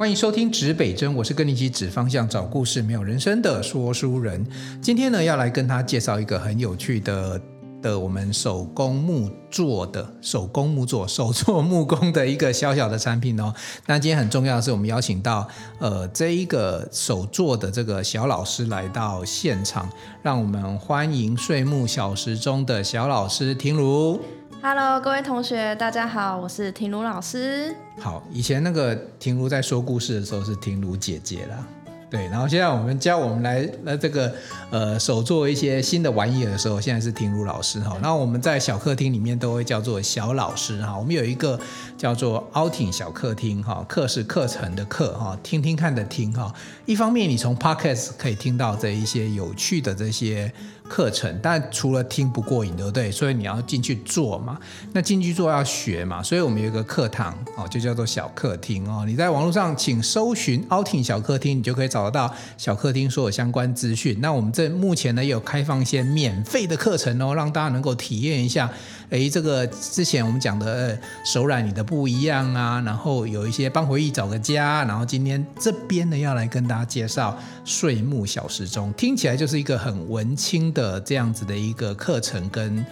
[0.00, 4.42] 欢迎收听指北针，我是跟你一起指方向、找故事、没有人生的说书人。
[4.80, 7.38] 今天呢，要来跟他介绍一个很有趣的
[7.82, 13.52] 的我们手工木做的手工木作、手做木工的一个小小的产品哦。
[13.84, 15.46] 那今天很重要的是，我们邀请到
[15.78, 19.86] 呃这一个手作的这个小老师来到现场，
[20.22, 24.18] 让我们欢迎岁木小时钟的小老师庭如。
[24.62, 27.74] Hello，各位同学，大家好，我是婷如老师。
[27.98, 31.66] 好，以前那个婷如在说故事的时候是婷如姐姐啦，
[32.10, 32.26] 对。
[32.28, 34.32] 然后现在我们教我们来来这个
[34.70, 37.96] 呃手做一些新的玩意的时候，现在是婷如老师哈。
[38.02, 40.98] 那我们在小客厅里面都会叫做小老师哈。
[40.98, 41.58] 我们有一个
[41.96, 46.52] 叫做 outing 小客厅哈，课是课程的课哈，听听看的听哈。
[46.84, 50.52] 一方面你从 podcast 可以听到这一些有趣的这些。
[50.90, 53.12] 课程，但除了听不过瘾，对不对？
[53.12, 54.58] 所以你要进去做嘛。
[54.92, 59.04] 那进去做要学嘛，所以我们有一个课堂哦，就叫做小客厅哦。
[59.06, 64.16] 你在网络上请搜寻 outing 小客厅，你就可以找找到小客厅所有相关资讯。
[64.20, 68.70] 那我们这目前呢也有开放一些免费的课程哦，让大家能够体验一下。
[69.10, 82.84] 诶，这个之前我们讲的手染你的不一样啊，然后有一些帮回忆找个家，然后今天这边呢要来跟大家介绍睡木小时钟，听起来就是一个很文青的这样子的一个课程跟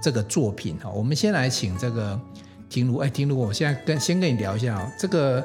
[0.00, 0.88] 这个作品哈。
[0.88, 2.18] 我们先来请这个
[2.70, 5.44] 庭如，哎，庭如，我现在跟先跟你聊一下哦，这个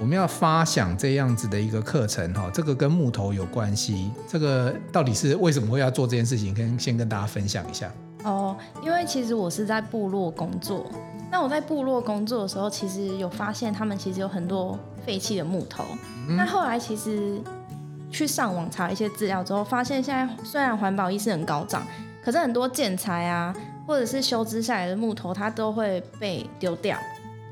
[0.00, 6.54] 我们要发想这样子的一个课程哈，这个跟木头有关系，这个到底是为什么会要做这件事情？
[6.54, 7.92] 跟先跟大家分享一下。
[8.24, 10.90] 哦，因为其实我是在部落工作。
[11.30, 15.84] 那我在部落工作的时候，其实有发现他们其实有很多废弃的木头。
[16.26, 17.38] 嗯、那后来其实
[18.10, 21.86] 去上网查一些资料之后，发现现在虽然环保意识很高涨，
[22.24, 23.54] 可是很多建材啊，
[23.86, 26.96] 或者是修枝下来的木头，它都会被丢掉。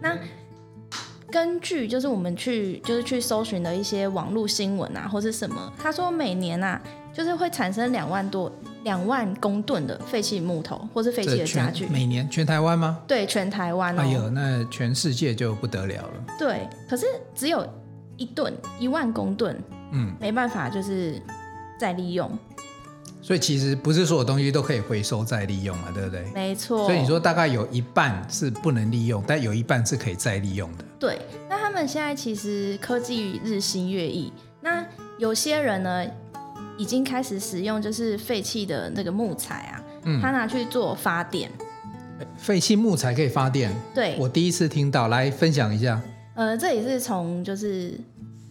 [0.01, 0.17] 那
[1.31, 6.81] 根据就是我们去就是去搜寻的一些网络新闻啊，或是什么，他说每年啊，
[7.13, 8.53] 就是会产生两万多。
[8.85, 13.03] 两万公吨的废弃木头，或是废弃的家具，每年全台湾吗？
[13.09, 14.03] 对，全台湾哦。
[14.03, 16.25] 哎呦，那全世界就不得了了。
[16.39, 17.69] 对，可是只有
[18.17, 19.61] 一吨，一万公吨，
[19.93, 21.21] 嗯，没办法，就是
[21.79, 22.31] 再利用。
[23.21, 26.25] 所以其实不是所有东西都可以回收再利用嘛，对不对？
[26.33, 26.87] 没错。
[26.87, 30.85] 所以你说大概有一半是不能利用，但有一半是可以再利用的。
[30.99, 34.85] 对，那他们现在其实科技日新月异，那
[35.19, 36.07] 有些人呢？
[36.77, 41.51] 已经开始使用就是废弃的那个木材啊，嗯，他拿去做发电。
[42.37, 43.73] 废弃木材可以发电？
[43.93, 46.01] 对，我第一次听到，来分享一下。
[46.37, 47.99] 呃，这也是从就是。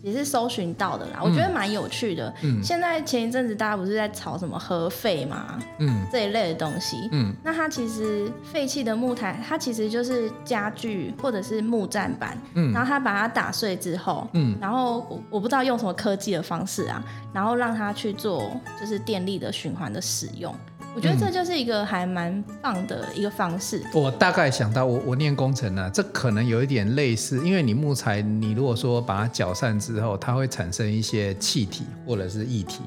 [0.07, 2.33] 也是搜寻到的啦，我觉得蛮有趣的。
[2.41, 17.03] 嗯，现在前一阵子大家不是在炒什么核废嘛，嗯，这一类的东西，嗯，那它其实废弃的木材，它其实就是家具或者是木栈板，嗯，然后它把它打碎之后，嗯，然后我我不知道用什么科技的方式啊，
[17.33, 20.55] 然后让它去做就是电力的循环的使用。
[20.97, 23.83] 我觉得这就是一个还蛮棒的一个方式。
[23.93, 32.81] 嗯、我大概想到我，我我念工程呢、啊，这可能有一点类似，因为你木材，你如果说把它搅散之后，它会产生一些气体或者是液体，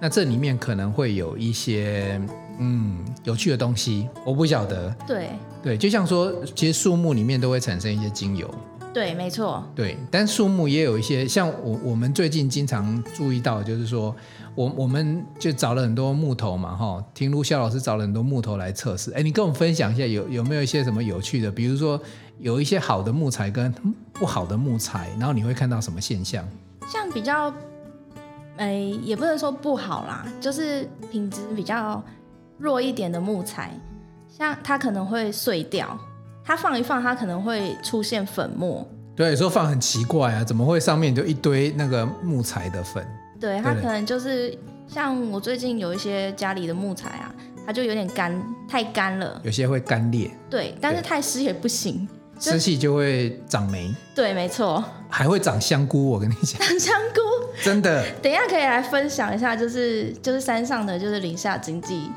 [0.00, 2.20] 那这里面可能会有一些
[2.58, 4.92] 嗯有趣的东西，我不晓得。
[5.06, 5.28] 对
[5.62, 8.52] 对，就像说，其实树木里面都会产生一些精油。
[8.92, 9.64] 对，没错。
[9.74, 14.14] 对，但树木也有一些，像我我们最近经常注意到，就是说，
[14.56, 19.12] 我我们就找了很多木头嘛，哈，听卢肖老师找了很多木头来测试。
[19.12, 21.52] 哎，你跟我们分享一下，有有没有一些什么有趣的？
[21.52, 22.00] 比如说，
[22.40, 23.72] 有一些好的木材跟
[24.12, 26.44] 不好的木材，然后你会看到什么现象？
[26.88, 27.54] 像比较，
[28.56, 28.72] 哎，
[29.04, 32.02] 也不能说不好啦，就是品质比较
[32.58, 33.72] 弱一点的木材，
[34.28, 35.96] 像它可能会碎掉。
[36.50, 38.84] 它放一放，它可能会出现粉末。
[39.14, 43.06] 对，有时候放很奇怪啊，怎么会上面就一堆那个木材的粉？
[43.38, 44.52] 对，它可能就是
[44.88, 47.32] 像我最近有一些家里的木材啊，
[47.64, 48.36] 它就有点干，
[48.68, 49.40] 太干了。
[49.44, 50.28] 有些会干裂。
[50.50, 52.08] 对，但是太湿也不行，
[52.40, 53.94] 湿气就会长霉。
[54.12, 54.82] 对，没错。
[55.08, 56.60] 还会长香菇，我跟你讲。
[56.66, 57.20] 长香菇。
[57.62, 58.04] 真的。
[58.20, 62.10] 等一下可以来分享一下，就是就是山上的就是林下经济。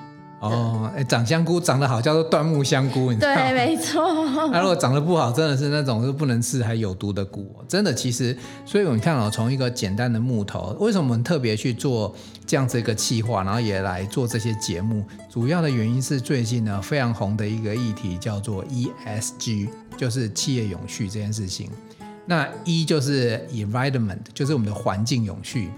[0.49, 3.35] 哦，哎，长香菇长得好叫做椴木香菇，你知道吗？
[3.35, 4.03] 对，没错。
[4.51, 7.49] 那如果长得不好，真的是那种是不能吃还有毒的菇。
[7.67, 8.35] 真的，其实，
[8.65, 12.13] 所以我们看到从一个简单的木头，为什么我们特别去做
[12.45, 15.03] 这样子一个企划，然后也来做这些节目？
[15.29, 21.69] 主要的原因是最近呢非常红的一个议题叫做 ESG，就是企业永续这件事情。
[22.25, 25.69] 那 E 就是 environment，就是我们的环境永续，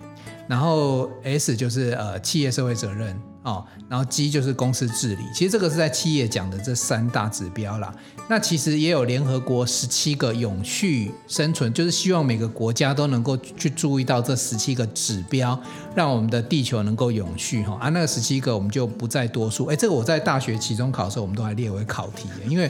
[0.47, 3.15] 然后 S 就是呃企业社会责任。
[3.45, 7.93] 哦，然后 G 就是公司治理，其实这个是在企业讲的这三大指标啦。
[8.27, 15.57] 那其实也有联合国十七个永续生存，就是希望每个国家都能够去注意到这十七个指标，
[15.93, 17.77] 让我们的地球能够永续哈。
[17.79, 19.67] 啊，那个十七个我们就不再多说。
[19.67, 22.69] 哎，这个我在大学期中考的时候，我们都还列为考题，因为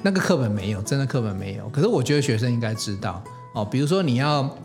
[0.00, 1.68] 那个课本没有，真的课本没有。
[1.68, 3.22] 可是我觉得学生应该知道
[3.52, 4.56] 哦，比如说你要。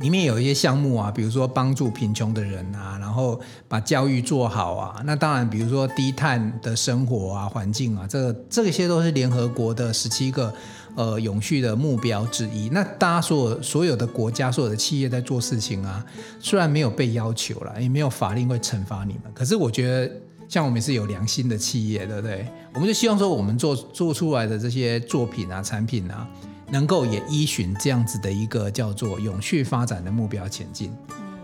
[0.00, 5.02] 里面有一些项目啊，比如说帮助贫穷的人啊，然后把教育做好啊。
[5.06, 10.52] 那当然，比如说低碳的生活啊、环境啊，这这些都是联合国的十七个
[10.96, 12.68] 呃永续的目标之一。
[12.68, 16.04] 那大家所有所有的国家、所有的企业在做事情啊，
[16.40, 20.12] 虽然没有被要求了，也没有法令会惩罚你们，可是我觉得
[20.46, 22.46] 像我们是有良心的企业，对不对？
[22.74, 26.28] 我们就希望说，我们做做出来的这些作品啊、产品啊。
[26.70, 30.92] 能够也依循这样子的一个叫做永续发展的目标前进，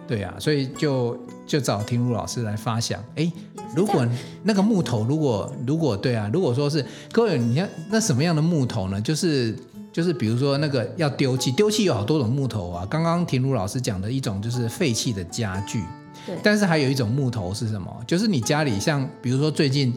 [0.07, 1.17] 对啊，所以就
[1.47, 3.31] 就找庭如老师来发想，哎，
[3.75, 4.07] 如果
[4.43, 9.01] 那个木头，如果如果对啊，如果说是各位，你看那什么样的木头呢？
[9.01, 9.57] 就是
[9.93, 12.87] 就是比如说那个要丢弃，丢弃有好多种木头啊。
[12.91, 15.83] 刚刚庭如老师讲的一种就是废弃的家具，
[16.27, 17.97] 对，但是还有一种木头是什么？
[18.07, 19.93] 就是你家里像比如说最近。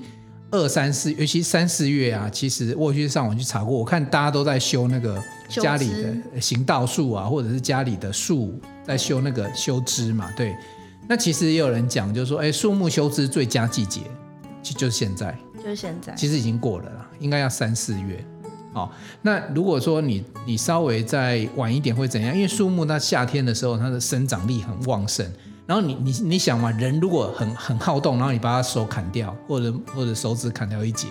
[0.56, 10.32] 二三四，尤其三四月啊，其实我去上网去查过，我看大家都在修那个家里的行道树啊，或者是家里的树在修那个修枝嘛。
[10.36, 10.56] 对，
[11.08, 14.02] 那其实也有人讲，就是说，哎，树木修枝最佳季节，
[14.64, 18.26] 其实就是现在，就是现在，其实已经过了啦，应该要三四月。
[18.74, 18.90] 哦，
[19.22, 22.36] 那如果说你你稍微再晚一点会怎样？
[22.36, 25.26] 因为树木它夏天的时候它的生长力很旺盛。
[25.66, 31.08] 然后你你你想嘛，人如果很很好动，然后你把他手砍掉，或者或者手指砍掉一截，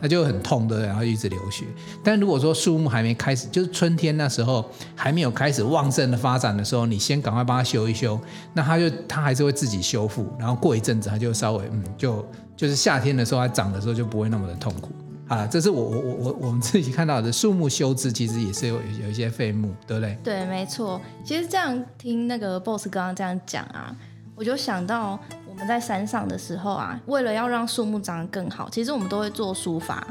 [0.00, 1.66] 他就很痛的，然后一直流血。
[2.02, 4.64] 但如果说树木还没开始，就是春天那时候
[4.96, 8.18] 还没有开始旺盛的发展的时候，你先赶快帮他修一修，
[8.54, 12.24] 那他就他还是会自己修复，然后过一阵子他就稍微嗯，就
[12.56, 14.90] 就是夏天的时候它长的时候就不会那么的痛苦。
[15.32, 20.18] 啊，这是我我我我我们自己看到的树木修枝，其实也是有有一些废木，对不对？
[20.22, 21.00] 对，没错。
[21.24, 23.96] 其实这样听那个 boss 刚刚这样讲啊，
[24.36, 25.18] 我就想到
[25.48, 30.06] 我们在山上的时候啊，为了要让树木长得更好，其实我们都会做书法。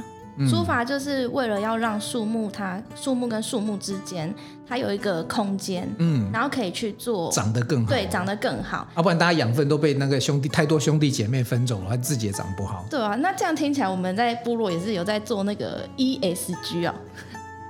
[0.47, 4.33] 疏伐就是为了要让树木它树木跟树木之间
[4.67, 8.87] 它有一个空间，嗯，然后可以去做长得更好，对，长得更好。
[8.95, 12.85] 要、啊、不然大家养分都被那个兄弟太多兄弟姐妹分走了，它自己也长不好。
[12.89, 16.95] 对啊，那这样听起来我们在部落也是有在做那个 ESG 啊。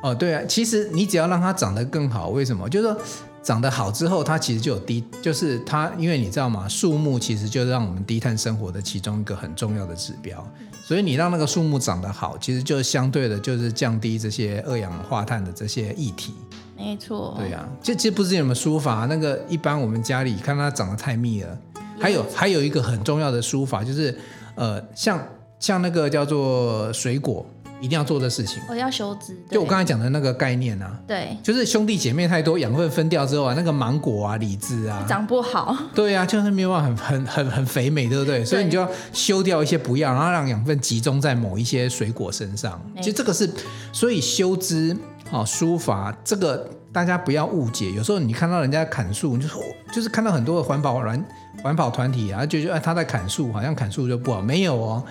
[0.04, 2.70] 哦，对啊，其实你只要让它长得更好，为什么？
[2.70, 2.98] 就是说。
[3.44, 6.68] 长得好之后，它其实就有低，就是它，因为你知道吗？
[6.68, 10.46] 树木其实就是让我们低碳生活的其中一个很重要的指标。
[10.84, 16.34] 所以你让那个树木长得好，其实就相对的，就是降低这些二氧化碳的这些议题。
[16.78, 17.36] 没错。
[17.38, 21.58] 对呀、啊，这其实不是什么疏伐，那个一般我们家里看它长得太密了。
[22.00, 24.18] 还有还有一个很重要的疏伐，就是
[24.56, 25.24] 呃，像
[25.60, 27.46] 像那个叫做水果。
[27.82, 29.36] 一定要做的事情，我要修枝。
[29.50, 35.76] 就我刚才讲的那个概念啊，对，就是兄弟姐妹太多，养分分掉之后啊，那个芒果啊、李子啊，长不好。
[35.96, 38.40] 对啊，就是没有办法很很很很肥美，对不对？
[38.40, 42.80] 对，所以你就要修掉一些不要，然后让养分集中在某一些水果身上。
[42.98, 43.50] 其实这个是，
[43.92, 44.96] 所以修枝
[45.32, 47.92] 啊、书法这个大家不要误解。
[47.92, 49.62] 有时候你看到人家砍树，你就说
[49.92, 51.26] 就是看到很多的环保团
[51.64, 55.04] 环保团体啊，就觉得他在砍树，好像砍树就不好，没有哦。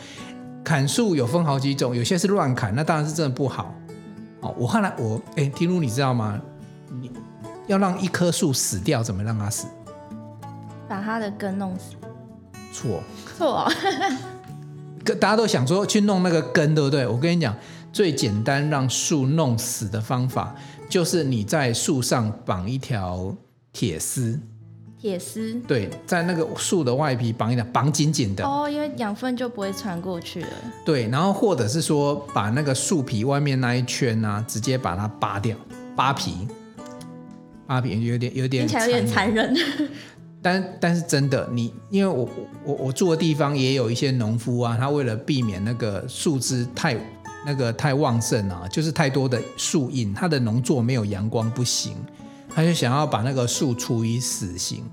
[0.70, 3.74] 砍树有分好几种，有些是乱砍，那当然是真的不好。
[4.38, 6.40] 哦，我后来我哎，听如你知道吗？
[7.00, 7.10] 你
[7.66, 9.66] 要让一棵树死掉，怎么让它死？
[10.88, 11.96] 把它的根弄死。
[12.72, 13.02] 错。
[13.36, 13.68] 错。
[15.18, 17.04] 大家都想说去弄那个根，对不对？
[17.04, 17.52] 我跟你讲，
[17.92, 20.54] 最简单让树弄死的方法，
[20.88, 23.34] 就是你在树上绑一条
[23.72, 24.38] 铁丝。
[25.00, 30.48] 铁丝对，在那个树的外皮绑一点，绑紧紧的哦，因为养分就不会传过去了。
[30.84, 35.56] 对，然后或者是说，把那个树皮外面那一圈啊，直接把它扒掉，
[35.96, 36.46] 扒皮，
[37.66, 39.54] 扒皮有点有点，听起来有点残忍。
[40.42, 42.28] 但但是真的，你因为我
[42.64, 46.94] 我我住的地方也有一些农夫啊，他为了避免那个树枝太
[47.46, 51.96] 那个太旺盛啊，就是太多的树荫，他的农作没有阳光不行。
[52.54, 54.84] 他就想要把那个树处以死刑，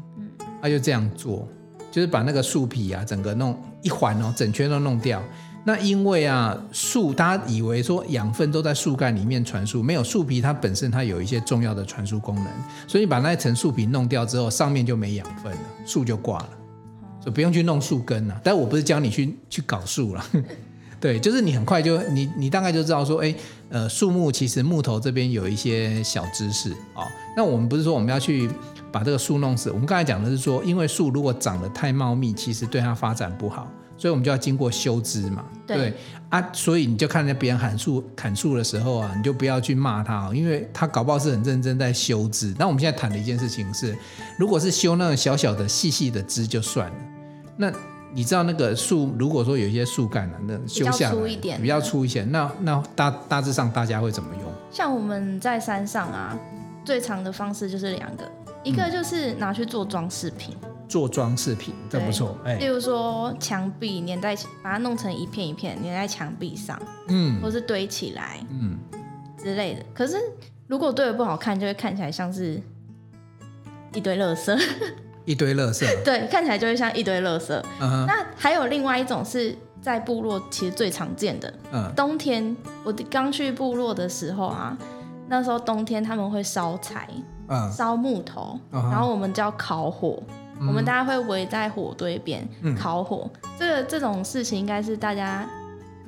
[0.62, 1.48] 他就这样做，
[1.92, 5.22] 就是把那个树皮啊，整个弄一环哦，整圈都弄掉。
[5.66, 12.48] 那因为啊，树大家以为说养分都在树干里面传输，没有树皮它本身它有一些重要的传输功能，
[12.88, 16.50] 所以把那一层树皮弄掉之后，上面就没养分了，树就挂了，
[17.20, 18.40] 就不用去弄树根了。
[18.44, 20.26] 但我不是教你去去搞树了。
[21.00, 23.36] 对，就是你很快就你你大概就知道说，哎，
[23.70, 27.08] 呃，树木其实木头这边有一些小知识啊、哦。
[27.36, 28.50] 那我们不是说我们要去
[28.92, 29.70] 把这个树弄死。
[29.70, 35.46] 我们刚才讲的是说，因为树如果长得太茂密，其实对它发展不好，所以我们就要经过修枝嘛。
[35.68, 35.94] 对，对
[36.30, 42.56] 啊，所以你就看见别人砍树砍树的时候啊，你就不要去骂他，因为他搞不好是很认真在修枝。
[42.58, 43.96] 那我们现在谈的一件事情是，
[44.40, 46.96] 如果是修那种小小的细细的枝就算了，
[47.56, 47.72] 那。
[48.18, 54.44] 你知道那个树，如果说有一些树干啊，那修下来比较粗一点，比较粗一些，那那大大致上大家会怎么用？
[54.72, 56.36] 像我们在山上啊，
[56.84, 58.28] 最常的方式就是两个，
[58.64, 68.80] 一个就是拿去做装饰品，嗯、做装饰品这不错，哎，例如说墙壁粘在，把它弄成一片一片粘在墙壁上，嗯，或是堆起来，嗯
[69.38, 69.86] 之类的。
[69.94, 70.18] 可是
[70.66, 72.60] 如果堆的不好看，就会看起来像是
[73.94, 74.60] 一堆垃圾。
[75.28, 77.52] 一堆垃圾，对，看起来就会像一堆垃圾。
[77.52, 78.06] Uh -huh.
[78.08, 81.94] 那还有另外一种是在部落其实最常见的，uh.
[81.94, 82.56] 冬天
[82.86, 84.76] 我刚去部落的时候啊，
[85.28, 87.10] 那时候冬天他们会烧柴，
[87.76, 87.96] 烧、uh.
[87.98, 88.82] 木头，uh.
[88.90, 90.24] 然后我们叫烤火
[90.62, 90.68] ，uh.
[90.68, 92.48] 我们大家会围在火堆边
[92.80, 93.30] 烤火。
[93.44, 93.50] Uh.
[93.60, 95.46] 这个这种事情应该是大家。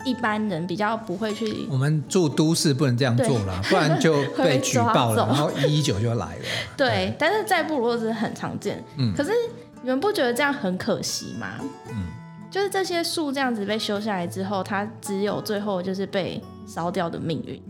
[0.09, 1.67] 一般人比较不会去。
[1.69, 6.41] 我们住都市不能这样做了， 不然就被举报了， 然后一一九就来了。
[6.75, 8.83] 对，对，但是在部落是很常见。
[8.97, 9.13] 嗯。
[9.15, 9.31] 可是
[9.81, 11.47] 你们不觉得这样很可惜吗？
[11.89, 11.95] 嗯。
[12.51, 17.61] 就是这些树这样子被修下来之后，它只有最后就是被烧掉的命运。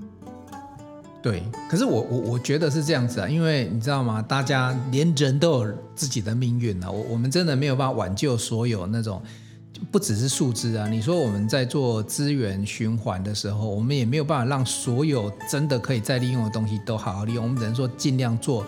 [1.22, 1.44] 对。
[1.70, 4.22] 可是我我我觉得是这样子啊，因为你知道吗？
[4.22, 9.22] 大家连人都有自己的命运啊，我我们真的没有办法挽救所有那种。
[9.92, 17.44] 不只是树枝啊，你说我们在做资源循环的时候，我们也没有办法让所有真的可以再利用的东西都好好利用。
[17.44, 18.66] 我们只能说尽量做，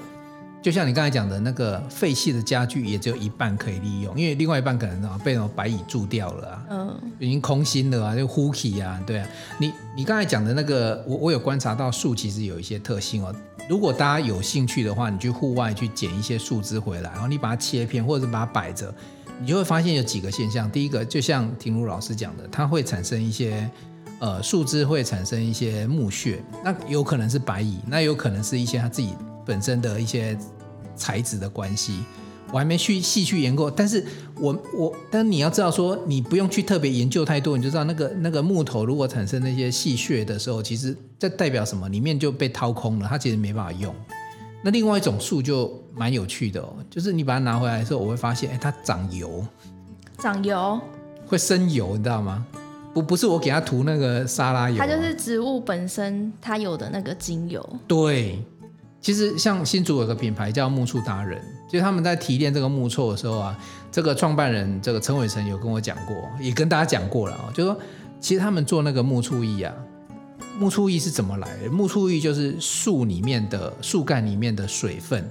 [0.61, 9.27] 就像你刚才讲的那个废弃的家具，也只有一半可以利用，因为另外一半可能啊被什么白蚁蛀掉了啊，嗯，已经空心了啊，就呼起啊，对啊。
[9.59, 13.35] 你你刚才讲的那个，我我有观察到树其实有一些特性哦。
[13.69, 18.93] 如果大家有兴趣的话，你去户外去捡一些树枝回来，然后你把它切片，或者是把它摆着。
[19.41, 23.67] 你就会发现有几个现象，第一个就像婷如老师讲的，它会产生一些
[24.19, 30.37] 呃树枝会产生一些木屑，那有可能是白蚁，那有可能是一些它自己本身的一些
[30.95, 32.03] 材质的关系，
[32.51, 34.05] 我还没去细去研究，但是
[34.35, 41.89] 我我但你要知道说，你不用去特别研究太多，你就知道那个那个木头如果产生那些细屑的时候，其实这代表什么？
[41.89, 43.91] 里面就被掏空了，它其实没办法用。
[44.63, 49.43] 那另外一种树就蛮有趣的哦，就是你把它拿回来的时候，我会发现，哎，它长油，
[50.19, 50.79] 长油，
[51.25, 52.45] 会生油，你知道吗？
[52.93, 57.67] 不，不是我给它涂那个沙拉油，它就是植物本身它有的那个精油。
[57.87, 58.39] 对，
[58.99, 63.57] 其实像新竹有个品牌叫木醋达人，就是他们在提炼这个木醋的时候啊，
[63.91, 67.79] 这个创办人这个陈伟成有跟我讲过，也跟大家讲过了啊，就是说
[68.19, 69.73] 其实他们做那个木醋液啊。
[70.59, 71.69] 木醋液是怎么来的？
[71.69, 75.27] 木醋液就是树里面的树干里面的水分。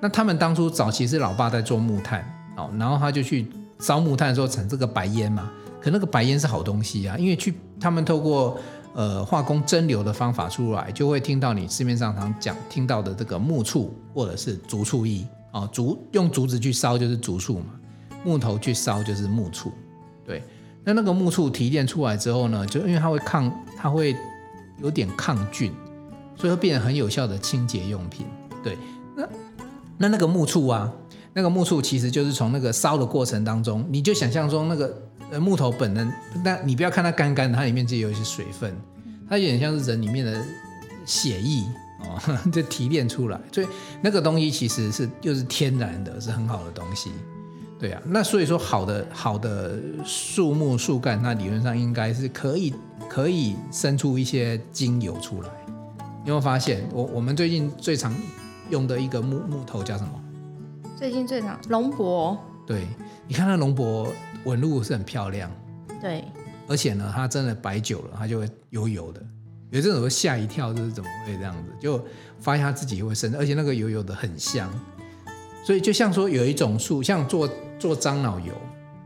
[0.00, 2.24] 那他们当初早期是老爸在做木炭
[2.56, 3.46] 哦，然后他就去
[3.78, 5.50] 烧木炭的时候产这个白烟嘛。
[5.80, 8.58] 可那个白烟是好东西啊，因为去他们透过
[8.94, 17.66] 呃化工蒸馏的方法出来，就会听到你市面上常讲听到的这个木醋或者是竹醋液哦，竹用竹子去烧就是竹醋嘛，
[18.24, 19.72] 木头去烧就是木醋。
[20.26, 20.42] 对，
[20.82, 24.16] 那那个木醋提炼出来之后呢，就因为它会抗，它会。
[24.82, 25.72] 有点抗菌，
[26.36, 28.26] 所以会变成很有效的清洁用品。
[28.62, 28.76] 对，
[29.16, 29.28] 那
[29.98, 30.92] 那那个木醋啊，
[31.32, 36.12] 那个木醋其实就是从那个烧的过程当中，你就想象中那个呃木头本能，
[36.44, 38.74] 那你不要看它干干的，它里面就有一些水分，
[39.28, 40.44] 它有点像是人里面的
[41.06, 41.62] 血液
[42.00, 43.66] 哦， 就提炼出来，所以
[44.02, 47.10] 那个东西其实是又是天然的，是很好的东西。
[47.78, 52.72] 对啊，那所以说好的好的树木树干，那理论上应该是可以
[53.14, 55.48] 可以生出一些精油出来。
[56.24, 58.12] 你有没有发现，我我们最近最常
[58.70, 60.20] 用的一个木木头叫什么？
[60.96, 62.36] 最近最常龙柏。
[62.66, 62.88] 对，
[63.28, 64.12] 你看那龙柏
[64.44, 65.48] 纹路是很漂亮。
[66.00, 66.24] 对，
[66.66, 69.22] 而且呢，它真的摆久了，它就会油油的。
[69.70, 71.72] 有这种会吓一跳，就是怎么会这样子？
[71.80, 72.04] 就
[72.40, 74.68] 发现它自己会生，而且那个油油的很香。
[75.64, 78.52] 所以就像说有一种树，像做做樟脑油，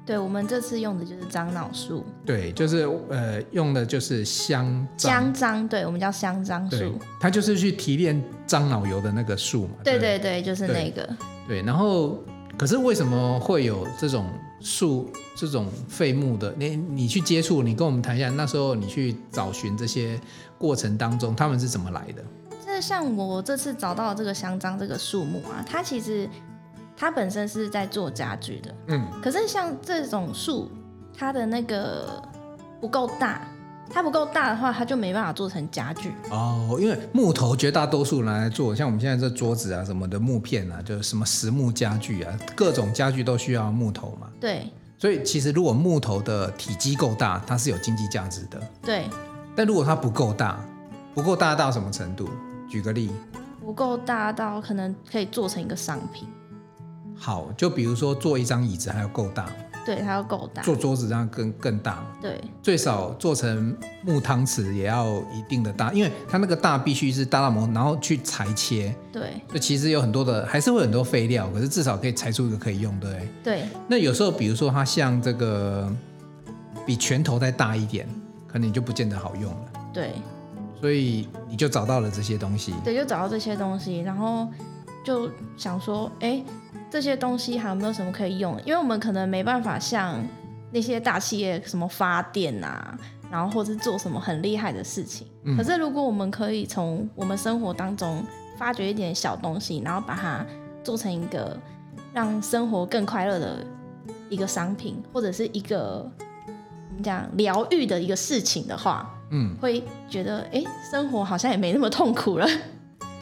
[0.09, 11.07] 对，我们这次用的就是樟脑树，对，就是呃用的就是香香樟，对，我们叫香樟树，它就是去提炼樟脑油的那个树嘛，对对对，就是那个，
[11.47, 12.19] 对，然后
[12.57, 14.25] 可是为什么会有这种
[14.63, 16.55] 树这种废木的？
[16.57, 20.19] 你你去接触，你跟我们谈一下，那时候你去找寻这些
[20.57, 22.25] 过程当中，他们是怎么来的？
[22.65, 26.27] 就是像我这次找到这个香樟这个树木啊，它其实。
[27.01, 30.69] 它本身是在做家具的，嗯，可是像这种树，
[31.17, 32.21] 它的那个
[32.81, 33.47] 不够大，
[33.89, 36.13] 它不够大的话，它就没办法做成家具。
[36.31, 44.29] 哦，因为木头绝大多数拿来做，像我们现在这桌子啊什么的木片啊，就是什么实木家具啊，各种家具都需要木头嘛。
[44.41, 44.69] 对。
[44.99, 48.61] 所以其实如果木头的体积够大，它是有经济价值的。
[48.83, 49.05] 对。
[49.55, 50.59] 但如果它不够大，
[51.15, 52.29] 不够大到什么程度？
[52.69, 53.09] 举个例。
[53.65, 56.27] 不够大到可能可以做成一个商品。
[57.19, 59.47] 好，就比如说做一张椅子还要够大。
[59.85, 60.63] 对，它要够大。
[60.63, 62.05] 做桌子这样更更大。
[62.21, 62.39] 对。
[62.63, 68.95] 最少做成木汤匙也要一定的大，因为它那个大必须是大到模，然后去裁切。
[69.11, 69.33] 对。
[69.51, 73.11] 就其实有很多的，还是会很多废料，可是至少可以裁出一个可以用的。
[73.43, 73.63] 对。
[73.63, 73.69] 对。
[73.89, 75.91] 那有时候，比如说它像这个
[76.85, 78.07] 比拳头再大一点，
[78.47, 79.73] 可能你就不见得好用了。
[79.93, 80.13] 对。
[80.81, 82.75] 所以你就找到了这些东西。
[82.85, 84.47] 对，就找到这些东西，然后
[85.09, 86.45] 就想说，哎。
[86.91, 88.59] 这些东西还有没有什么可以用？
[88.65, 90.27] 因为我们可能没办法像
[90.73, 92.99] 那些大企业什么发电啊，
[93.31, 95.27] 然后或是做什么很厉害的事情。
[95.45, 95.55] 嗯。
[95.55, 98.25] 可是如果我们可以从我们生活当中
[98.57, 100.43] 发掘一点小东西，然后把它
[100.83, 101.55] 做成一个
[102.15, 103.59] 让生活更快乐的
[104.31, 106.11] 一个商品，或者是一个
[106.89, 112.49] 我们讲疗愈的一个事情的话，嗯，会觉得哎，生活好像也没那么痛苦了。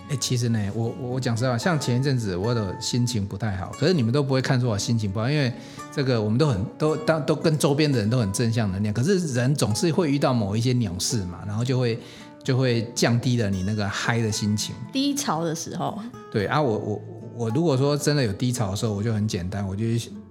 [0.08, 5.52] 哎，其实呢，我我我讲实话，像前一阵子我的心情不太好，可是你们都不会看出我心情不好，因为
[5.92, 8.94] 这个我们都很都当都跟周边的人都很正向能量。
[8.94, 11.98] 可是人总是会遇到某一些鸟事嘛，然后就会
[12.44, 14.76] 就会降低了你那个嗨的心情。
[14.92, 15.98] 低潮的时候，
[16.30, 17.02] 对啊，我我
[17.34, 19.84] 我如果说真的有低潮的时候，我就很简单，我就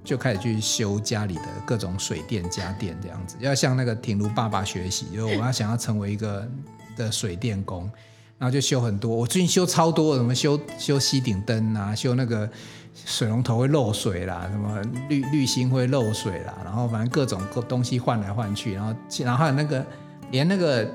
[0.05, 6.49] 就开始去修家里的各种水电家电这样子，要向那个挺如爸爸学习，因为我要想要成为一个
[6.95, 7.91] 的水电工。
[8.37, 12.49] 然后就修很多，我最近修超多，什么修修吸顶灯啊，修那个
[12.93, 19.85] 水龙头会漏水啦，什么滤滤芯会漏水啦，然后反正各种各东西换来换去，然后然后还有那个
[20.31, 20.91] 连那个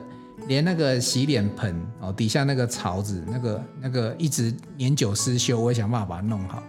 [0.47, 6.62] 连那个洗脸盆哦底下那个槽子那个那个一直年久失修，我也想办法把它弄好。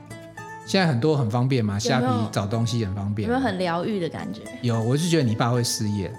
[0.66, 4.42] 现在很多很方便嘛，虾皮找东西很方便，有没有很疗愈的感觉？
[4.62, 6.10] 有，我是觉得你爸会失业，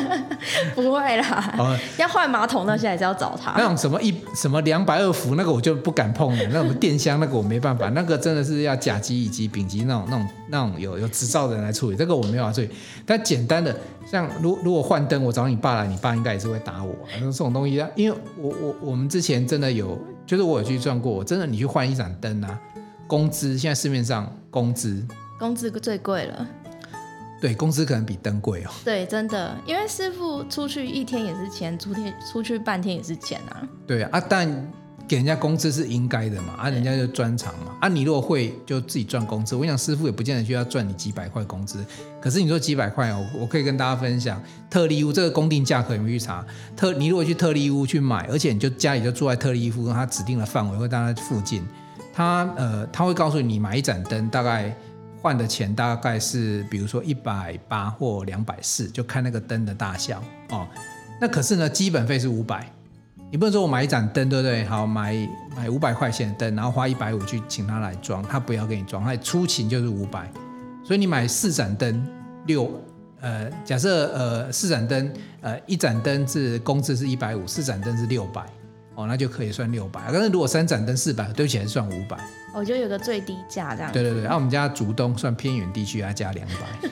[0.74, 3.52] 不会啦，哦、要换马桶那些还是要找他。
[3.56, 12.70] 那种什么一什么两百二伏那个我就不敢碰了，那种电箱那个我没办法，那个真的是要甲级乙级丙级那种那种那种有有执照的人来处理，这个我没有办法处理。
[13.06, 13.74] 但简单的
[14.10, 16.94] 像如如果换灯，我找你爸来，你爸应该也是会打我。
[17.20, 22.58] 那这种东西，因为我我我们之前真的有，就是我有去转过，真的你去换一盏灯啊。
[23.08, 25.04] 工资现在市面上工资，
[25.38, 26.46] 工资最贵了。
[27.40, 28.70] 对，工资可能比灯贵哦。
[28.84, 33.66] 对，真的，因为师傅出去一天也是钱，出天出去半天也是钱啊。
[33.86, 34.46] 对啊，但
[35.08, 39.56] 给人家工资是应该的嘛，啊，人家就专长嘛，啊，你如果会就自己赚工资。
[39.56, 41.82] 我想师傅也不见得需要赚你几百块工资，
[42.20, 46.44] 可是你说几百块哦，我可以跟大家分享，特例屋这个公定价格有没有去查？
[46.76, 51.62] 特，你如果去特例屋去买，而且你就家里就住在特例屋，他指定的范围或大概附近。
[52.18, 54.74] 他呃，他会告诉你买一盏灯大概
[55.22, 60.66] 换的钱大概是，比如说一百八或两百四，就看那个灯的大小哦。
[61.20, 62.68] 那可是呢，基本费是五百，
[63.30, 64.64] 你不能说我买一盏灯，对不对？
[64.64, 65.14] 好，买
[65.56, 70.28] 买五百块钱的灯，然后花一百五去请他来装，他不要给你装，他出勤就是五百。
[70.84, 72.04] 所以你买四盏灯
[72.46, 72.68] 六，
[73.20, 78.44] 呃，假设呃四盏灯，呃一盏灯是工资是一百五，四盏灯是六百。
[78.98, 80.10] 哦，那就可以算六百。
[80.12, 82.18] 但是如果三盏灯四百，对不起，还是算五百。
[82.52, 83.92] 我就有个最低价这样。
[83.92, 86.88] 对对对，那、啊、我们家竹东算偏远地区，要加两百。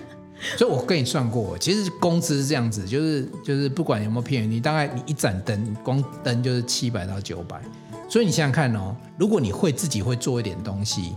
[0.56, 7.60] 所以我跟你算过，其实工资是这样子，就是就是不管有没有偏远，你大概你一盏灯光灯就是七百到九百。
[8.08, 11.12] 所以你想想看哦，如果你会自己会做一点东西，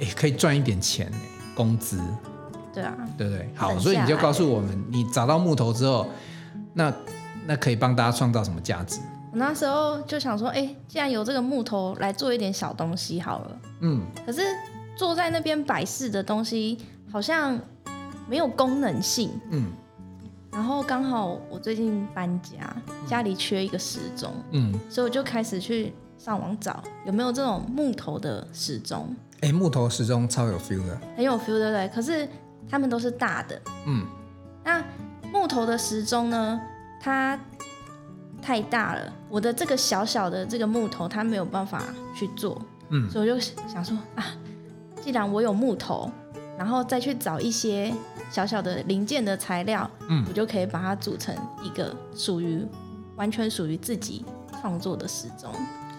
[0.00, 1.12] 哎，可以赚一点钱，
[1.54, 2.00] 工资。
[2.72, 2.96] 对啊。
[3.18, 3.46] 对不对？
[3.54, 6.08] 好，所以你就告诉我们，你找到木头之后，
[6.72, 6.90] 那
[7.46, 8.98] 那可以帮大家创造什么价值？
[9.38, 13.58] 那时候就想说，哎，既然有这个木头来做一点小东西好了。
[13.80, 14.00] 嗯。
[14.24, 14.40] 可是
[14.96, 16.78] 坐在那边摆饰的东西
[17.12, 17.58] 好像
[18.26, 19.30] 没有功能性。
[19.50, 19.70] 嗯。
[20.50, 22.74] 然后刚好我最近搬家，
[23.06, 24.32] 家里缺一个时钟。
[24.52, 24.72] 嗯。
[24.88, 29.14] 所以我就开始去上网找有没有这种木头的时钟。
[29.42, 30.98] 哎，木头时钟超有 feel 的。
[31.14, 31.88] 很有 feel，对不对？
[31.88, 32.26] 可是
[32.70, 33.60] 他们都是大的。
[33.86, 34.06] 嗯。
[34.64, 34.82] 那
[35.30, 36.58] 木头的时钟呢？
[37.02, 37.38] 它。
[38.46, 41.82] 太大了，我的这个小小的这个木头，它没有办法
[42.16, 44.24] 去做，嗯，所以我就想说啊，
[45.02, 46.08] 既然我有木头，
[46.56, 47.92] 然后再去找一些
[48.30, 52.64] 小小的零件的材料，嗯，我就可以把它组成一个属于
[53.16, 54.24] 完全属于自己
[54.60, 55.52] 创作的时钟，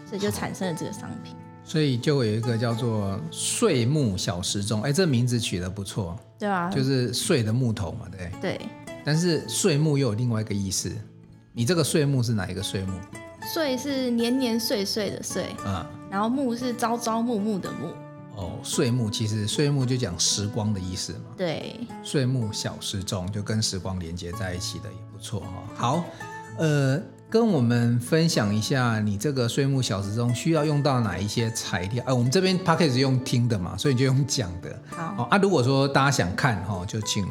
[0.05, 1.35] 所以就产生了这个商品。
[1.65, 8.61] 所以就有一个叫做碎木小时钟，哎，这名字取得不错，对啊，就是碎的木头嘛，对，对。
[9.03, 10.89] 但是碎木又有另外一个意思，
[11.57, 12.93] 你这个岁木是哪一个岁木？
[13.51, 17.87] 岁是年年岁岁的岁，嗯，然后木是朝朝暮暮的暮。
[18.35, 21.31] 哦，岁木其实岁木就讲时光的意思嘛。
[21.35, 25.63] 对，岁木小时钟就跟时光连接在一起的也不错哈。
[25.75, 26.03] 好，
[26.59, 32.03] 呃，跟我们分享一下你这个岁木小时钟需要用到哪一些材料？
[32.05, 34.79] 呃，我们这边 Podcast 是用听的嘛，所以你就用讲的。
[34.91, 37.27] 好，啊，如果说大家想看哈，就请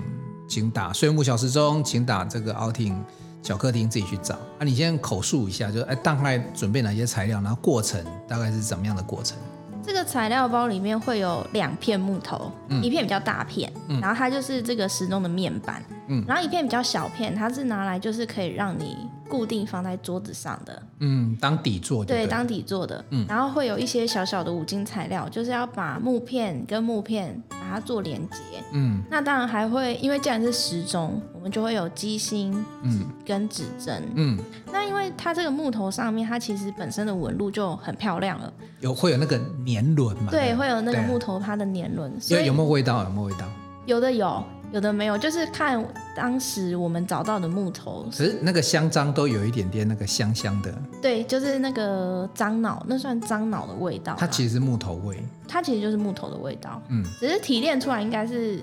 [0.48, 3.00] 请打岁木小时钟，请打这个奥汀
[3.46, 4.34] 小客厅自己去找。
[4.34, 9.38] 啊，你先口述一下，就哎大概准备哪些材料，然后过程大概是怎么样的过程？
[9.84, 28.36] 这个材料包里面会有两片木头，嗯、一片比较大片，嗯、然后它就是这个时钟的面板，嗯、然后一片比较小片，它是拿来就是可以让你固定放在桌子上的，嗯，当底座的，对，当底座的，嗯，然后会有一些小小的五金材料，就是要把木片跟木片把它做连接，
[28.72, 34.38] 嗯，那当然还会，因为既然是时钟，我们就会有机芯，嗯，跟指针，嗯，
[34.72, 38.52] 那因为它这个木头上面，它其实本身的纹路就很漂亮了。
[38.80, 40.30] 有会有那个年轮嘛？
[40.30, 42.12] 对，会有那个木头它的年轮。
[42.20, 43.02] 所以有没有味道？
[43.04, 43.46] 有没有味道？
[43.86, 45.82] 有的有，有的没有，就是看
[46.14, 48.06] 当时我们找到的木头。
[48.10, 50.74] 其实那个香樟都有一点点那个香香的。
[51.00, 54.16] 对，就是那个樟脑，那算樟脑的味道。
[54.18, 55.22] 它其实是木头味。
[55.48, 56.82] 它其实就是木头的味道。
[56.88, 58.62] 嗯，只是提炼出来应该是。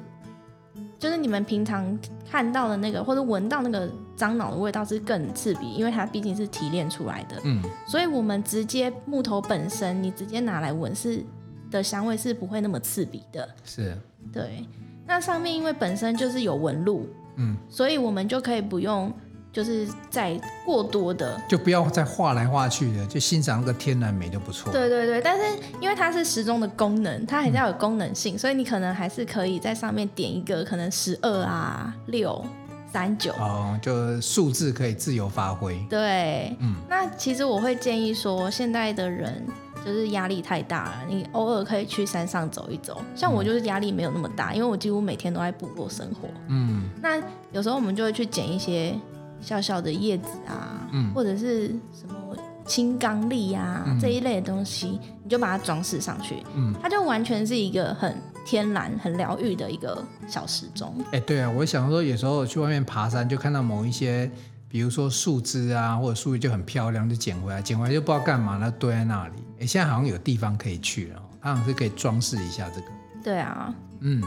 [0.99, 1.99] 就是你们平常
[2.31, 7.41] 看到的那个，或者闻到那个樟脑的味道是更刺鼻，因为它毕竟是提炼出来的。
[7.43, 11.21] 嗯，所以我们直接木头本身，你直接拿来闻是
[11.69, 13.47] 的香味是不会那么刺鼻的。
[13.65, 13.97] 是，
[14.31, 14.65] 对。
[15.05, 19.11] 那上面因为本身就是有纹路，嗯，所以我们就可以不用。
[19.53, 20.33] 就是再
[20.65, 24.73] 过多的，就不要再画来画去的，就欣赏那个天然美就不错。
[24.73, 25.43] 对对对，但是
[25.79, 32.43] 因为它是时钟的功能，它还是要有功能性，嗯、所以你可能还是可以在上面点一个可能十二啊、六、
[32.91, 35.77] 三九哦，就数字可以自由发挥。
[35.87, 39.45] 对，嗯，那其实我会建议说，现在的人
[39.85, 43.01] 就是压力太大了，你偶尔可以去山上走一走。
[43.15, 46.27] 像我就是压力没有那么大，因为我几乎每天都在部落生活。
[46.47, 48.95] 嗯，那有时候我们就会去捡一些。
[49.41, 52.33] 小小的叶子啊，嗯、或者是什么
[52.65, 58.15] 青刚櫟啊、嗯、这一类的东西，你就把它装饰上去，嗯，它就完全是一个很
[58.45, 60.95] 天然、很疗愈的一个小时钟。
[61.07, 64.31] 哎、欸，对啊，我想说，有时候去外面爬山，就看到某一些，
[64.73, 69.33] 比如说树枝啊，或者树叶就很漂亮，就捡回来，捡回来就不知道干嘛，那堆在那里。
[69.57, 72.87] 哎、欸，现在好像有地方可以去了，它好像是可以装饰一下这个。
[73.23, 74.19] 对啊，嗯，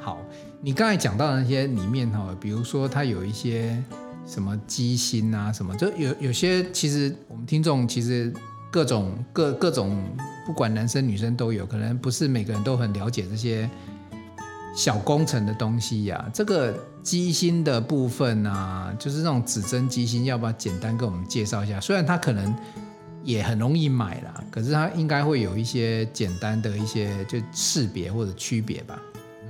[0.00, 0.18] 好，
[0.62, 3.76] 你刚才讲到的那些里面哈，比如说它有一些。
[4.24, 8.32] 什么机芯啊，什么就有有些，其实我们听众其实
[8.70, 10.00] 各种各各种，
[10.46, 13.68] 不管男生女生都有，可能不是每个人都很了解这些
[14.74, 16.30] 小工程的东西呀、啊。
[16.32, 21.80] 这个机芯的部分啊，就是那种指针机芯，要不要简单跟我们介绍一下？
[21.80, 22.54] 虽然它可能
[23.22, 28.98] 也很容易买啦，可是它应该会有一些简单的一些就识别或者区别吧。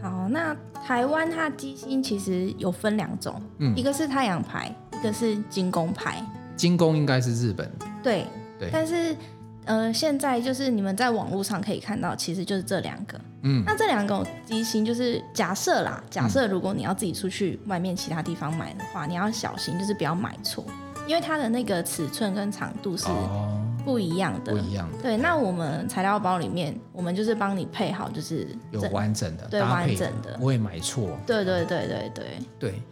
[0.03, 6.21] 好，那台湾它机芯其实有分两种，嗯，一个是太阳牌，一个是精工牌。
[6.57, 7.71] 精工应该是日本。
[8.03, 8.27] 对
[8.59, 8.69] 对。
[8.73, 9.17] 但是
[9.65, 13.21] 呃，现在就是你们在网络上可以看到，其实就是这两个。
[13.43, 13.63] 嗯。
[13.67, 20.65] 那这两个机型就是假设啦，假设如果你要自己出去外面其他地方买的话，嗯、你要小心，就是不要买错，
[21.07, 23.07] 因为它的那个尺寸跟长度是。
[23.07, 24.99] 哦不一样的，不一样的。
[25.03, 31.19] 对，那我们材料包里面，我们就是帮你配好，就是有完整的，对，完整的，不会买错。
[31.27, 32.25] 对对对对对
[32.61, 32.83] 对。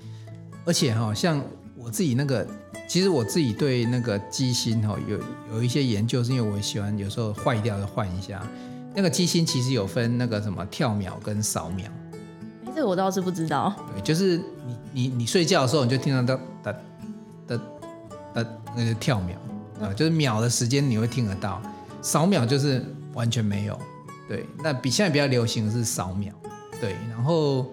[0.66, 1.40] 而且哈，像
[1.82, 2.46] 我自己那个，
[2.86, 5.18] 其实我自己对那个机芯哈有
[5.54, 8.46] 有一些研究，是因为我喜欢有时候坏掉就换一下。
[8.94, 11.90] 那个机芯其实有分那个什么跳秒跟扫秒。
[12.66, 13.74] 哎，这个我倒是不知道。
[13.94, 16.78] 对，就是你你你睡觉的时候，你就听到哒哒
[17.46, 17.60] 哒
[18.34, 19.36] 哒那个跳秒。
[19.80, 21.62] 啊，就是秒的时间你会听得到，
[22.02, 23.80] 扫秒就是完全没有。
[24.28, 26.34] 对，那比现在比较流行的是扫秒。
[26.78, 27.72] 对，然后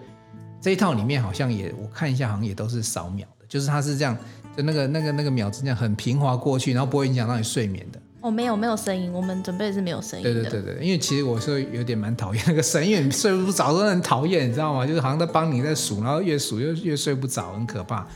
[0.58, 4.16] 这一套里面好像也，我看一下，好像也都是扫秒的，就是它是这样，
[4.56, 8.00] 就那个那个那个秒针这样很平滑过去，然后不会影响到你睡眠的。
[8.20, 10.32] 哦，没有没有声音，我们准备的是没有声音的。
[10.34, 14.86] 对对对对，因为其实我是有点蛮讨厌那个声音，因为你睡不着都很讨厌，你知道吗？
[14.86, 18.06] 就是好像在帮你在数，然后越数越越睡不着，很可怕。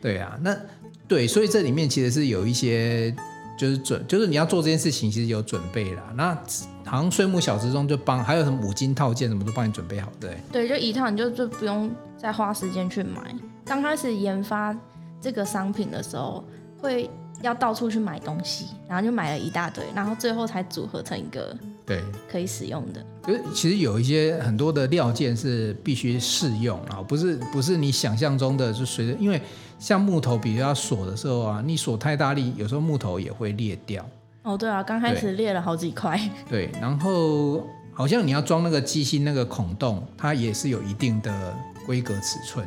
[0.00, 0.56] 对啊，那。
[1.08, 3.12] 对，所以这里面其实是有一些，
[3.60, 6.02] 就是准，就是你要做这件事情，其实有准备啦。
[6.14, 6.34] 那
[6.86, 10.38] 好像岁木小时钟就帮，还有什么五金套件什么都帮你准备好，对。
[10.50, 13.20] 对，就一套，你就就不用再花时间去买。
[13.66, 14.74] 刚开始研发
[15.20, 16.42] 这个商品的时候，
[16.80, 17.10] 会
[17.42, 21.54] 要到处去买东西，然后就买了一大堆，然后最后才组合成一个
[21.90, 23.04] 对，可以使用的。
[23.26, 29.42] 就是其实有一些很多的料件是必须试用啊，不是不是你想象中的就随着，因为
[29.76, 34.06] 像木头，比如要锁的时候啊，你锁太大力，有时候木头也会裂掉。
[34.44, 36.16] 哦，对啊，刚开始裂了好几块。
[36.48, 41.52] 对，然后好像你要装那个机芯那个孔洞，它也是有一定的
[41.84, 42.64] 规格尺寸。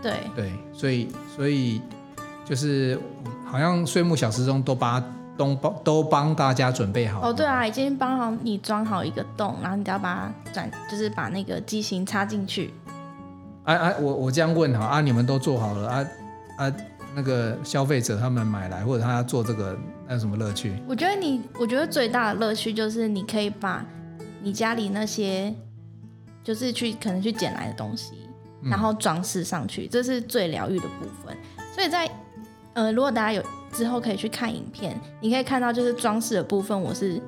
[0.00, 1.82] 对对，所以所以
[2.42, 2.98] 就是
[3.44, 5.04] 好像岁木小时钟都把
[5.36, 7.28] 都帮都帮大家准备好。
[7.28, 12.72] 哦，对啊，已经帮好你装好一个洞，然后你只要把它转，就是把那个机型插进去。
[13.64, 16.06] 啊啊，我我这样问哈啊，你们都做好了啊
[16.58, 16.72] 啊，
[17.14, 20.72] 那个消费者他们买来或者他要做这个，那有什么乐趣？
[20.88, 23.84] 我觉得你，我觉得最大的乐趣就是你可以把
[24.42, 25.54] 你家里那些
[26.44, 28.14] 就是去可能去捡来的东西。
[28.68, 31.36] 然后装饰上去，这是最疗愈的部分。
[31.72, 32.10] 所以在
[32.72, 33.40] 呃，如果大家有
[33.76, 37.20] 之后可以去看影片，你可以看到就是装饰的部分，我是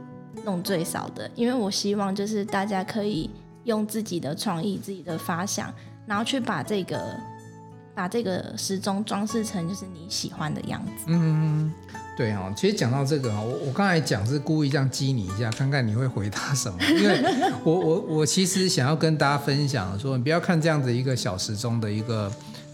[0.45, 3.31] 弄最少的，因为我希望就是大家可以
[3.65, 5.73] 用自己的创意、自己的发想，
[6.07, 7.15] 然后去把这个
[7.95, 11.05] 把这个时钟装饰成就是你喜欢的样子。
[11.09, 11.71] 嗯。
[12.17, 16.77] 对哦，其实讲到这个啊，我我刚才讲是故意这样激你一下，看看你会回答什么。
[17.01, 17.23] 因为
[17.63, 22.29] 我我我其实想要跟大家分享说，你不要看这样子一个小时钟的一个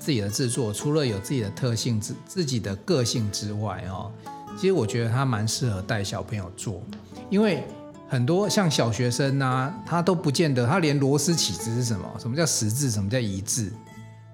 [0.05, 4.13] 自己的制作，除了有自己的特性、自自己的个性之外哦，
[4.55, 6.83] 其实我觉得它蛮适合带小朋友做，
[7.31, 7.65] 因为
[8.07, 13.73] 很多像小学生啊，他都不见得，他连螺丝起子是什么，什么叫十字，什么叫一字，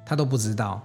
[0.04, 0.82] 他都不知道。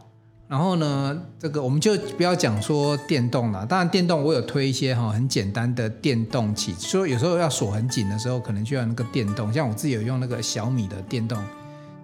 [0.48, 3.66] 然后呢，这个我们就不要讲说电动了。
[3.66, 9.52] 当然，电动我有推一些哈很简单的电动起，说有时候要锁很紧的时候，可能就要那个电动。
[9.52, 11.44] 像我自己有用那个小米的电动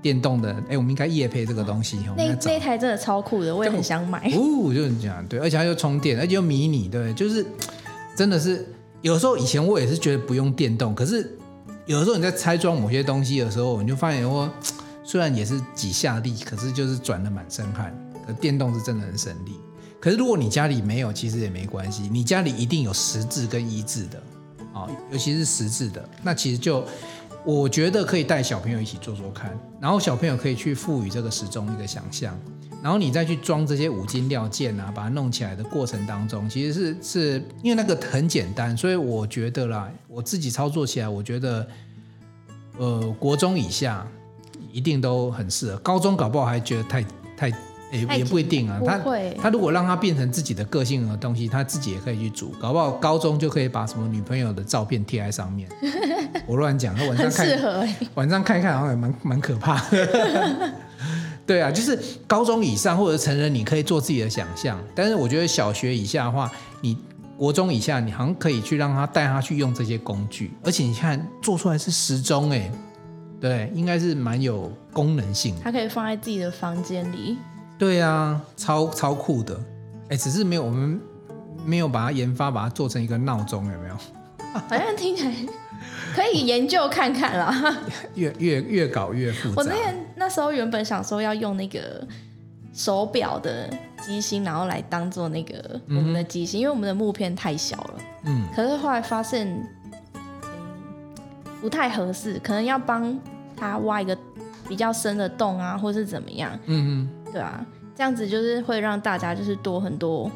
[0.02, 2.00] 电动的，哎，我们应该夜配这个东西。
[2.18, 4.28] 那那台真的超酷的，我也很想买。
[4.36, 7.46] 哦，就是这样，对，而且它又充电，而且又迷你，对，就是
[8.16, 8.68] 真的是
[9.02, 11.38] 有时候以前我也是觉得不用电动，可是
[11.86, 14.50] 有的时候你在拆装某些东西的时候，你就发现说，
[15.04, 17.96] 虽然也是几下力，可是就是转的满身汗。
[18.24, 19.60] 可电动是真的很省力，
[20.00, 22.08] 可是如果你家里没有，其实也没关系。
[22.12, 24.22] 你家里一定有十字跟一字的，
[24.72, 26.86] 啊，尤其是十字的，那其实就
[27.44, 32.38] 我觉得可以带小朋友一起做做看，然后小朋友可以去赋予这个时钟一个想象，
[32.84, 41.68] 然后你再去装这些五金料件啊，把它弄起来的过程当中，其实是是因为那个很简单，所以我觉得啦，我自己操作起来，我觉得，
[42.78, 44.06] 呃，国中以下
[44.72, 47.04] 一定都很适合，高中搞不好还觉得太
[47.36, 47.71] 太。
[47.92, 49.00] 也也不一定啊，他
[49.42, 55.70] 他如果让他变成自己的个性的东西，他自己也可以去煮，搞不好高中就可以把什么女朋友的照片贴在上面。
[56.48, 60.74] 我乱讲，他晚上看，欸、晚上看一看好像也蛮蛮可怕的。
[61.46, 64.80] 对啊，就是高中以上或者成人，你可以做自己的想象。
[64.96, 66.50] 但是我觉得小学以下的话，
[66.80, 66.98] 你
[67.38, 72.72] 国中以下，你好像可以去让他带他去用这些工具，而且你看做出来是时钟，哎，
[73.42, 75.62] 对，应该是蛮有功能性的。
[75.64, 77.38] 他可以放在自己的房间里。
[77.82, 79.60] 对啊，超超酷的，
[80.10, 81.02] 哎，只是没有我们
[81.66, 83.96] 没有把它研发，把它做成一个闹钟，有没有？
[84.54, 85.34] 好像听起来
[86.16, 87.80] 可以研究看看啦。
[88.14, 89.56] 越越越搞越复杂。
[89.58, 92.08] 我那天那时候原本想说要用那个
[92.72, 93.68] 手表的
[94.00, 97.94] 机芯，然后来当做那个我们的机芯，嗯、因为我们的木片太小了。
[98.26, 98.44] 嗯。
[98.56, 99.48] 可是后来发现，
[100.14, 100.22] 嗯，
[101.60, 103.20] 不太合适，可能要帮
[103.58, 104.16] 他挖一个
[104.70, 106.52] 比较深的洞啊，或是怎么样。
[106.68, 107.10] 嗯嗯。
[107.32, 107.66] 对啊，
[107.96, 110.30] 这样子就是会让大家就是多很多，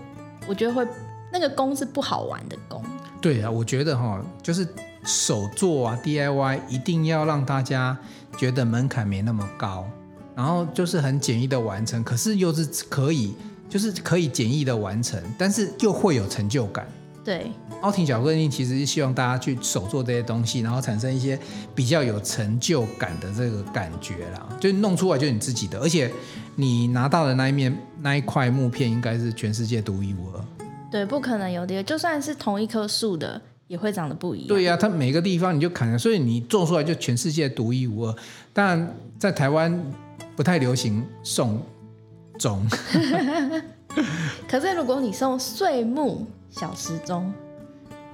[0.48, 0.88] 我觉得会
[1.32, 2.84] 那个工是不好玩的工。
[3.22, 4.68] 对啊，我觉得哈，就是
[5.04, 7.98] 手做啊，DIY 一定要让大家
[8.38, 9.86] 觉得门槛没那么高，
[10.36, 13.36] 然后就是很简易的完成，可是又是可以，
[13.68, 16.88] 就是可以简易的完成，但是又会有成就感。
[17.26, 21.38] 对，凹婷小个性其实是希望大家去手做这些东西，然后产生一些
[21.74, 26.12] 比较有成就感的这个感觉啦，就弄出来就是你自己的，而且
[26.56, 30.46] 你拿到的那一面那一块木片应该是全世界独一无二。
[30.92, 34.48] 对，不可能有的，就算是同一棵树的，也会长得不一样。
[34.48, 38.16] 对呀、啊，它每个地方你就砍了，所以你做出来就全世界独一无二。
[38.54, 39.84] 当然，在台湾
[40.36, 41.60] 不太流行送
[42.38, 42.64] 种，
[44.48, 46.28] 可是如果你送碎木。
[46.58, 47.34] 小时钟，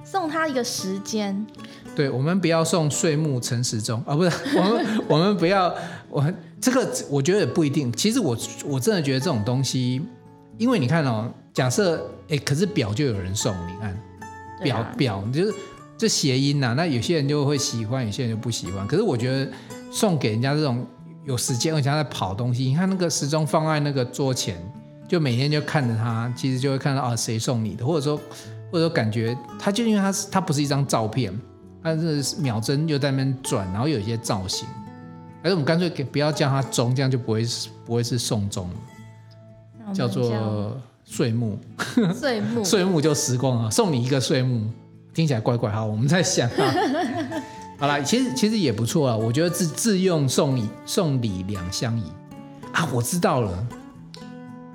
[0.04, 1.46] 送他一个时间。
[1.94, 5.72] 对，我们不要送岁木辰时钟啊、哦，不是， 我们我们不要，
[6.08, 6.24] 我
[6.60, 7.92] 这个我觉得也不一定。
[7.92, 10.02] 其实我我真的觉得这种东西，
[10.58, 14.02] 因为你看哦，假设哎，可是表就有人送，你看
[14.62, 15.54] 表表就是
[15.96, 18.84] 这谐音呐、啊，那有些人就会喜欢，有些人就不喜欢。
[18.88, 19.52] 可是我觉得
[19.92, 20.84] 送给人家这种
[21.24, 24.60] 有时间而且他在跑东西，你看那个时钟放在那个桌前。
[25.12, 28.16] 就每天就看着它，其实就会看到啊，谁送你的，或者说，
[28.70, 31.38] 或者说感觉它就因为它是它不是一张照片，
[31.82, 34.66] 它是秒针又在那边转，然后有一些造型。
[35.42, 41.58] 还是我们干脆给不要叫它钟，这样就不会是不会是送钟了，叫做岁暮。
[42.16, 44.62] 岁暮， 岁暮就时光啊，送你一个岁暮，
[45.12, 45.70] 听起来怪怪。
[45.70, 46.74] 哈，我们在想啊，
[47.78, 49.14] 好啦，其实其实也不错啊。
[49.14, 52.04] 我觉得自自用送礼送礼两相宜
[52.72, 53.66] 啊，我知道了，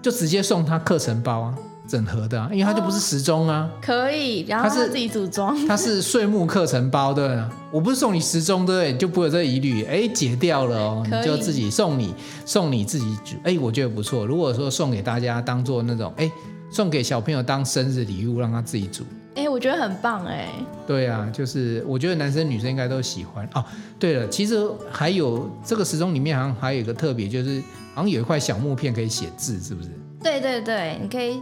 [0.01, 1.55] 就直接送他课程包啊。
[1.87, 12.13] 整合的、啊，因为它就不是时钟啊，可以，然后他自己组装， 它是岁木课程包的，我不是送你时钟对，就不会有这疑虑，哎，解掉了哦，你就自己送你
[12.45, 14.25] 送你自己组，哎，我觉得不错。
[14.25, 16.29] 如果说送给大家当做那种，哎，
[16.69, 19.05] 送给小朋友当生日礼物，让他自己组，
[19.35, 20.49] 哎，我觉得很棒哎。
[20.85, 23.63] 对啊，就是我觉得男生女生应该都喜欢哦。
[23.97, 27.63] 对了，其实还有这个时钟里面好像还有一个特别，就是
[27.97, 29.89] 好像有一块小木片可以写字，是不是？
[30.21, 31.41] 对对对，你可以。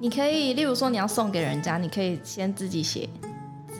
[0.00, 3.08] 你可以，例如说你要送给人家，你可以先自己写
[3.68, 3.78] 字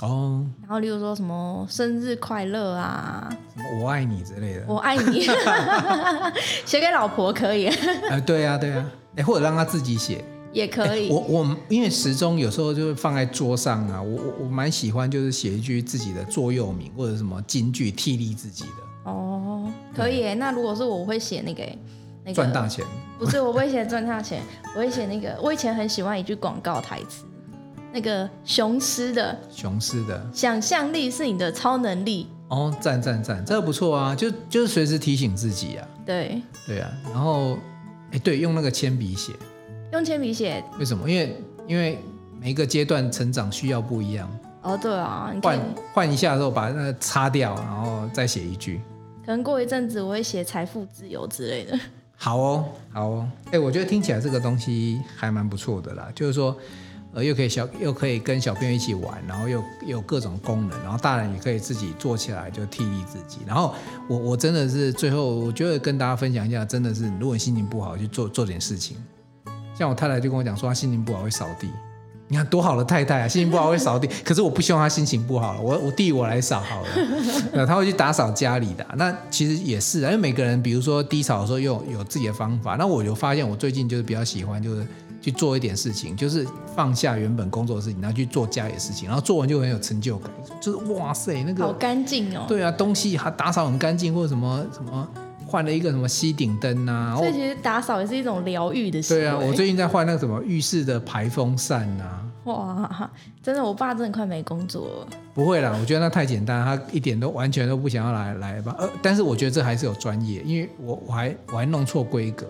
[0.00, 0.44] 哦。
[0.62, 5.20] 然后，例如说什么生日快乐啊，什么我爱你之类的，我爱你，
[6.64, 7.66] 写给老婆可以。
[8.08, 11.10] 呃，对啊，对啊，哎，或者让他自己写也可以。
[11.10, 18.87] 我我因为时钟有时候就会放在桌上啊，我我我蛮喜欢就是写一句自己的座右铭或者什么金句替励自己的。
[19.08, 20.34] 哦，可以。
[20.34, 21.62] 那如果是我会写那个。
[22.34, 22.84] 赚大钱
[23.18, 24.42] 不是，我不会写赚大钱，
[24.74, 25.34] 我会写那个。
[25.42, 27.24] 我以前很喜欢一句广告台词，
[27.90, 32.28] 那个雄狮的雄狮的，想象力是你的超能力。
[32.48, 35.88] 哦，赞赞赞，这个不错啊，就就是随时提醒自己啊。
[36.04, 37.56] 对对啊，然后
[38.12, 39.32] 哎，对，用那个铅笔写，
[39.94, 41.08] 用铅笔写，为什么？
[41.08, 41.98] 因为因为
[42.38, 44.30] 每一个阶段成长需要不一样。
[44.60, 45.58] 哦，对啊，你换
[45.94, 48.82] 换一下之后把那个擦掉，然后再写一句。
[49.28, 51.78] 可能过一阵子我会写财富自由之类的。
[52.16, 56.10] 好哦，好哦，哎，我觉得听起来这个东西还蛮不错的啦。
[56.14, 56.56] 就是说，
[57.12, 63.40] 呃，又可以小，又可以跟小朋友一起玩，然后又有各种功能，然后大人也可以自己做起来，就替励自己。
[63.46, 63.74] 然后
[64.08, 68.96] 我我真的是最后，我觉得跟大家分享一下，真的是，如果你心情不好，去做做点事情。
[69.74, 71.68] 像我太太就跟我讲说，她心情不好会扫地。
[72.28, 76.88] 你看多好的太太啊，心情不好会扫地， 可是我不希望她心情不好了，我我弟我来扫好了，
[77.54, 78.94] 那，他会去打扫家里的啊。
[78.96, 82.76] 那其实也是啊，因为每个人，比如说低潮的时候，又有自己的方法。
[82.76, 84.86] 那我就发现，我最近就是比较喜欢，就是
[85.22, 92.44] 去做一点事情，就是放下原本工作的事情，然后去做家里的事情，然后做完就很有成就感，就是哇塞，那个好干净哦。
[92.46, 95.08] 对啊，东西还打扫很干净，或者什么什么。
[95.48, 99.14] 换了一个什么吸顶灯啊，所以其实打扫也是一种疗愈的事。
[99.14, 102.22] 对啊，我最近在换那个什么浴室的排风扇啊。
[102.44, 103.10] 哇，
[103.42, 105.08] 真的，我爸真的快没工作了。
[105.34, 108.74] 不会啦，我觉得那太简单，他一点都完全都不想要来来吧。
[108.78, 112.46] 呃，但是我觉得这还是有专业，因为我我还我还弄错规格。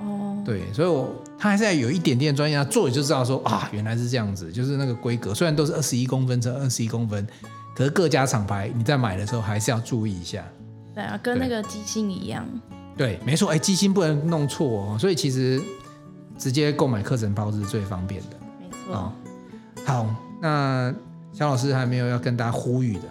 [0.00, 0.40] 哦。
[0.44, 1.08] 对，所以我
[1.38, 7.26] 他还是要有一点点专业，他做也就知道说啊，原来是这样子，就是那个规格，虽然都是二十一公分乘二十一公分，
[7.74, 10.44] 可是各家厂牌你在买的时候还是要注意一下。
[11.00, 12.46] 对啊，跟那个机芯一样。
[12.94, 15.58] 对，没错，哎，机芯不能弄错哦，所以其实
[16.36, 18.36] 直接购买课程包是最方便的。
[18.60, 18.94] 没错。
[18.94, 19.12] 哦，
[19.86, 20.06] 好，
[20.42, 20.94] 那
[21.32, 23.02] 肖老师还没有要跟大家呼吁的。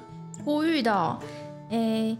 [0.45, 1.17] 呼吁的哦，
[1.71, 2.15] 哎，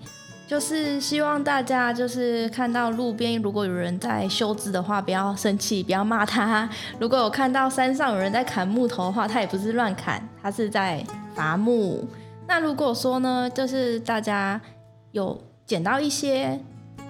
[0.48, 6.68] 就是希望大家就是看到路边如果有人在修枝的话，不要生气，不要骂他；
[7.00, 11.06] 如果有看到山上有人在砍木头的话，他也不是乱砍，他是在
[11.36, 12.08] 伐木。
[12.48, 14.60] 那如果说呢，就是大家
[15.12, 15.40] 有。
[15.70, 16.60] 捡到一些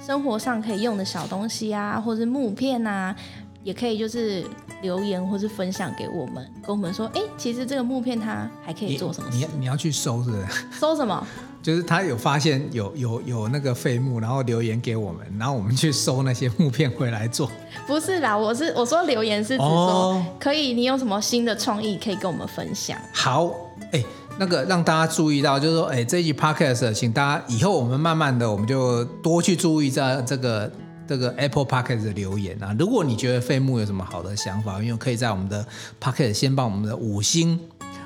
[0.06, 3.16] 生活上可以用的小东西啊，或者是木片啊，
[3.64, 4.46] 也可以就是
[4.82, 9.38] 留言或是分享给我们，跟我们说，哎，其实这个木片它还可以做什么事？
[9.38, 10.46] 你你，你要去收是不是？
[10.78, 11.26] 收什么？
[11.64, 17.50] 就是他有发现有有有那个废木，然后留言给我们，然后我们去收那些木片回来做。
[17.88, 23.00] 不是啦，我是我说留言是指说、哦、可以，你有什么新的创意可以跟我们分享？
[23.14, 23.54] 好，
[23.94, 24.04] 哎。
[24.40, 30.72] 那个让大家注意到，就是说，哎，这一集 podcast，请大家以后我们慢慢的，我们就多去注意在这个
[31.06, 32.74] 这个 Apple Podcast 的留言啊。
[32.80, 35.68] 如果你觉得费木有什么好的想法，因为可以在我们的
[36.00, 37.60] podcast 先帮我们的五星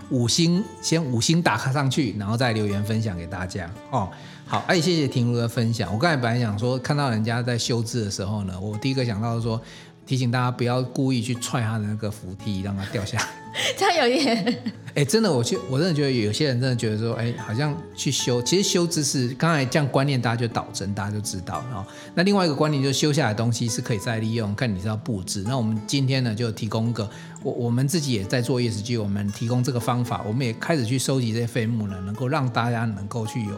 [0.10, 4.10] 五星先五星打卡上去，然后再留言分享给大家哦。
[4.48, 5.94] 好，哎，谢谢婷如的分享。
[5.94, 9.62] 我刚才本来想说，看到人家在修字的时候呢，我第一个想到说，
[10.08, 13.43] 提醒大家不要故意去踹他的那个扶梯，让他掉下来。
[13.78, 14.38] 这样有一点，
[14.96, 21.64] 哎、欸，真的，我觉我真的觉得有些人真的觉得说，哎、欸，好像去修，其实修知识刚才这样观念，大家就导正，大家就知道。
[21.70, 21.86] 然后，
[22.16, 25.44] 那另外一个观念就是修下来的东西是可以再利用，看你是要布置。
[25.48, 27.10] 那我们今天呢，就提供一个，
[27.44, 33.56] 我我们自己也在做 ESG，我们提供这个方法，我们也开始去收集这些废木呢，能够让大家能够去有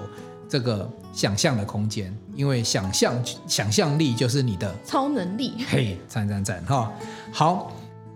[0.47, 3.13] 这个想象的空间，因为想象
[3.47, 5.53] 想象力就是你的超能力。
[5.67, 6.93] 嘿，赞赞赞哈，
[7.31, 7.71] 好。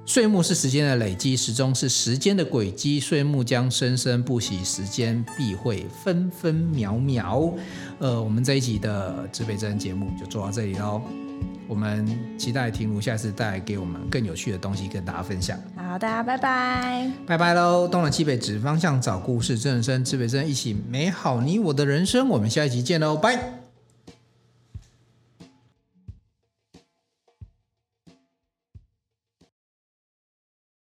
[0.10, 2.99] 岁暮是时间的累积，时钟是时间的轨迹。
[2.99, 7.53] 岁暮将生生不息，时间必会分分秒秒。
[7.99, 10.99] 呃，我们这一集的指北针节目就做到这里喽。
[11.68, 12.07] 我们
[12.39, 15.55] 期待庭儒下次带来给我们更有趣的东西跟大家分享。
[15.76, 17.88] 好，大家拜拜，拜拜喽！
[17.88, 22.28] 东南西北指方向，找故事，真人生指北针，一起美好你我的人生。
[22.30, 23.59] 我们下一集见喽，拜。